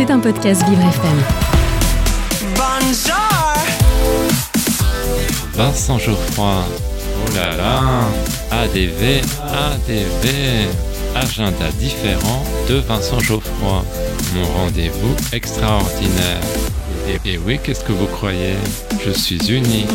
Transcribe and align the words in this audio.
C'est 0.00 0.10
un 0.10 0.18
podcast 0.18 0.66
Vivre 0.66 0.80
FM. 0.80 1.18
Vincent 5.52 5.98
Geoffroy. 5.98 6.64
Oh 6.64 7.36
là 7.36 7.54
là. 7.54 7.82
ADV, 8.50 9.20
ADV. 9.46 10.68
Agenda 11.14 11.70
différent 11.78 12.42
de 12.66 12.76
Vincent 12.76 13.20
Geoffroy. 13.20 13.84
Mon 14.34 14.44
rendez-vous 14.44 15.14
extraordinaire. 15.34 16.40
Et, 17.26 17.36
oui, 17.36 17.60
qu'est-ce 17.62 17.84
que 17.84 17.92
vous 17.92 18.06
croyez? 18.06 18.54
Je 19.04 19.10
suis 19.10 19.52
unique. 19.52 19.86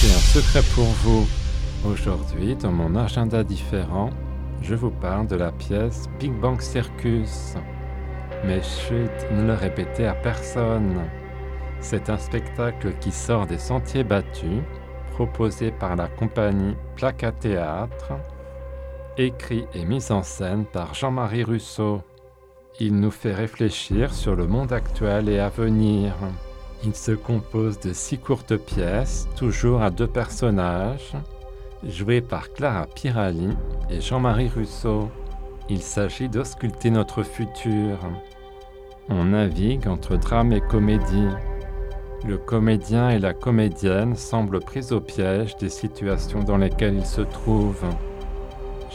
J'ai 0.00 0.14
un 0.14 0.40
secret 0.40 0.62
pour 0.76 0.86
vous. 1.02 1.26
Aujourd'hui, 1.84 2.54
dans 2.54 2.70
mon 2.70 2.94
agenda 2.94 3.42
différent, 3.42 4.10
je 4.64 4.74
vous 4.74 4.90
parle 4.90 5.26
de 5.26 5.36
la 5.36 5.52
pièce 5.52 6.08
Big 6.18 6.32
Bang 6.32 6.60
Circus. 6.60 7.54
Mais 8.46 8.62
chut, 8.62 9.10
ne 9.30 9.46
le 9.46 9.52
répétez 9.52 10.06
à 10.06 10.14
personne. 10.14 11.02
C'est 11.80 12.08
un 12.08 12.16
spectacle 12.16 12.94
qui 12.98 13.10
sort 13.10 13.46
des 13.46 13.58
sentiers 13.58 14.04
battus, 14.04 14.62
proposé 15.12 15.70
par 15.70 15.96
la 15.96 16.08
compagnie 16.08 16.76
Placa 16.96 17.30
Théâtre, 17.30 18.12
écrit 19.18 19.66
et 19.74 19.84
mis 19.84 20.10
en 20.10 20.22
scène 20.22 20.64
par 20.64 20.94
Jean-Marie 20.94 21.44
Rousseau. 21.44 22.00
Il 22.80 22.98
nous 22.98 23.10
fait 23.10 23.34
réfléchir 23.34 24.14
sur 24.14 24.34
le 24.34 24.46
monde 24.46 24.72
actuel 24.72 25.28
et 25.28 25.40
à 25.40 25.50
venir. 25.50 26.14
Il 26.84 26.94
se 26.94 27.12
compose 27.12 27.78
de 27.80 27.92
six 27.92 28.18
courtes 28.18 28.56
pièces, 28.56 29.28
toujours 29.36 29.82
à 29.82 29.90
deux 29.90 30.06
personnages, 30.06 31.14
joués 31.88 32.20
par 32.20 32.52
Clara 32.52 32.86
Pirali 32.86 33.50
et 33.90 34.00
Jean-Marie 34.00 34.50
Rousseau. 34.54 35.10
Il 35.68 35.80
s'agit 35.82 36.28
d'ausculter 36.28 36.90
notre 36.90 37.22
futur. 37.22 37.98
On 39.08 39.24
navigue 39.24 39.88
entre 39.88 40.16
drame 40.16 40.52
et 40.52 40.60
comédie. 40.60 41.28
Le 42.26 42.38
comédien 42.38 43.10
et 43.10 43.18
la 43.18 43.34
comédienne 43.34 44.16
semblent 44.16 44.60
pris 44.60 44.92
au 44.92 45.00
piège 45.00 45.56
des 45.56 45.68
situations 45.68 46.42
dans 46.42 46.56
lesquelles 46.56 46.96
ils 46.96 47.06
se 47.06 47.20
trouvent. 47.20 47.84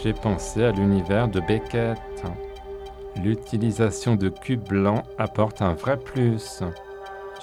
J'ai 0.01 0.13
pensé 0.13 0.63
à 0.63 0.71
l'univers 0.71 1.27
de 1.27 1.39
Beckett. 1.39 1.97
L'utilisation 3.23 4.15
de 4.15 4.29
cubes 4.29 4.67
blancs 4.67 5.03
apporte 5.17 5.61
un 5.61 5.73
vrai 5.73 5.97
plus. 5.97 6.63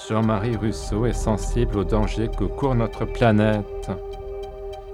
Jean-Marie 0.08 0.56
Rousseau 0.56 1.06
est 1.06 1.12
sensible 1.12 1.78
aux 1.78 1.84
dangers 1.84 2.31
que 2.36 2.44
court 2.44 2.75
notre 2.75 3.05
planète. 3.05 3.91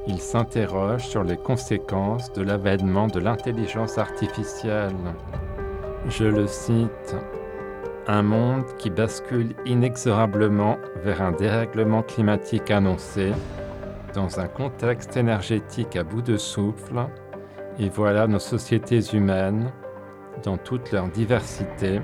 Il 0.08 0.19
s'interroge 0.19 1.06
sur 1.06 1.22
les 1.22 1.36
conséquences 1.36 2.33
de 2.33 2.42
l'avènement 2.42 3.06
de 3.06 3.20
l'intelligence 3.20 3.98
artificielle. 3.98 4.97
Je 6.09 6.25
le 6.25 6.48
cite. 6.48 7.17
Un 8.09 8.22
monde 8.22 8.64
qui 8.78 8.91
bascule 8.91 9.55
inexorablement 9.64 10.77
vers 11.05 11.22
un 11.22 11.31
dérèglement 11.31 12.03
climatique 12.03 12.72
annoncé, 12.72 13.31
dans 14.12 14.41
un 14.41 14.48
contexte 14.48 15.17
énergétique 15.17 15.94
à 15.94 16.03
bout 16.03 16.20
de 16.20 16.37
souffle, 16.37 17.06
et 17.78 17.89
voilà 17.89 18.27
nos 18.27 18.41
sociétés 18.41 19.00
humaines, 19.12 19.70
dans 20.42 20.56
toute 20.56 20.91
leur 20.91 21.06
diversité, 21.09 22.00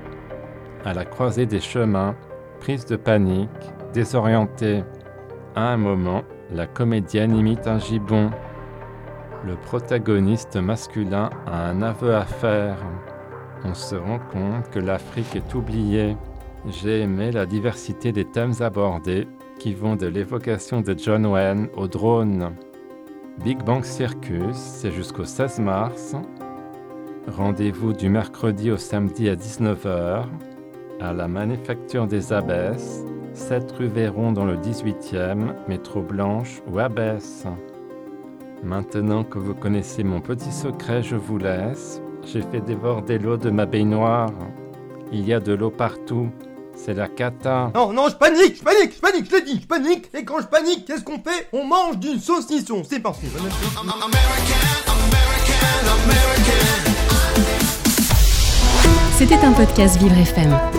à 0.85 0.93
la 0.93 1.03
croisée 1.03 1.45
des 1.45 1.59
chemins, 1.59 2.15
prises 2.61 2.85
de 2.85 2.95
panique, 2.95 3.49
désorientées. 3.91 4.85
À 5.55 5.73
un 5.73 5.77
moment, 5.77 6.23
la 6.51 6.67
comédienne 6.67 7.35
imite 7.35 7.67
un 7.67 7.79
gibbon. 7.79 8.31
Le 9.45 9.55
protagoniste 9.55 10.57
masculin 10.57 11.29
a 11.45 11.69
un 11.69 11.81
aveu 11.81 12.15
à 12.15 12.25
faire. 12.25 12.77
On 13.63 13.73
se 13.73 13.95
rend 13.95 14.19
compte 14.31 14.69
que 14.71 14.79
l'Afrique 14.79 15.35
est 15.35 15.53
oubliée. 15.53 16.17
J'ai 16.67 17.01
aimé 17.01 17.31
la 17.31 17.45
diversité 17.45 18.11
des 18.11 18.25
thèmes 18.25 18.53
abordés 18.59 19.27
qui 19.59 19.73
vont 19.73 19.95
de 19.95 20.07
l'évocation 20.07 20.81
de 20.81 20.95
John 20.97 21.25
Wayne 21.25 21.67
au 21.75 21.87
drone. 21.87 22.53
Big 23.43 23.63
Bang 23.63 23.83
Circus, 23.83 24.55
c'est 24.55 24.91
jusqu'au 24.91 25.25
16 25.25 25.59
mars. 25.59 26.15
Rendez-vous 27.27 27.93
du 27.93 28.09
mercredi 28.09 28.71
au 28.71 28.77
samedi 28.77 29.29
à 29.29 29.35
19h 29.35 30.25
à 30.99 31.13
la 31.13 31.27
Manufacture 31.27 32.07
des 32.07 32.33
Abbesses, 32.33 33.05
7 33.39 33.71
rue 33.77 33.87
Véron 33.87 34.31
dans 34.31 34.45
le 34.45 34.57
18e, 34.57 35.53
métro 35.67 36.01
Blanche 36.01 36.61
ou 36.67 36.77
Abbesse. 36.77 37.45
Maintenant 38.63 39.23
que 39.23 39.39
vous 39.39 39.53
connaissez 39.53 40.03
mon 40.03 40.19
petit 40.19 40.51
secret, 40.51 41.01
je 41.01 41.15
vous 41.15 41.37
laisse. 41.37 42.01
J'ai 42.25 42.41
fait 42.41 42.59
déborder 42.59 43.17
l'eau 43.17 43.37
de 43.37 43.49
ma 43.49 43.65
baignoire. 43.65 44.29
Il 45.11 45.25
y 45.25 45.33
a 45.33 45.39
de 45.39 45.53
l'eau 45.53 45.71
partout. 45.71 46.29
C'est 46.75 46.93
la 46.93 47.07
cata. 47.07 47.71
Non, 47.73 47.93
non, 47.93 48.09
je 48.09 48.15
panique, 48.15 48.57
je 48.57 48.63
panique, 48.63 48.95
je 48.95 48.99
panique, 48.99 49.25
je 49.29 49.35
l'ai 49.35 49.41
dit, 49.41 49.59
je 49.61 49.67
panique. 49.67 50.09
Et 50.13 50.23
quand 50.23 50.41
je 50.41 50.47
panique, 50.47 50.85
qu'est-ce 50.85 51.03
qu'on 51.03 51.19
fait? 51.19 51.47
On 51.53 51.63
mange 51.63 51.97
du 51.97 52.19
saucisson. 52.19 52.83
C'est 52.87 52.99
parti. 52.99 53.27
C'était 59.17 59.45
un 59.45 59.53
podcast 59.53 59.97
Vivre 59.97 60.17
FM. 60.17 60.78